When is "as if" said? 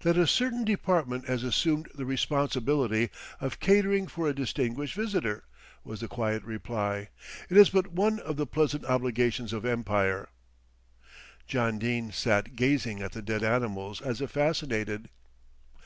14.00-14.30